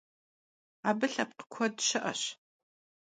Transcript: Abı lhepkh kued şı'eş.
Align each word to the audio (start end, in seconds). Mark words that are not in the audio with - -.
Abı 0.89 1.07
lhepkh 1.13 1.45
kued 1.53 1.75
şı'eş. 1.87 2.21